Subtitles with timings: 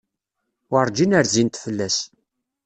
[0.71, 1.97] Werǧin rzint fell-as.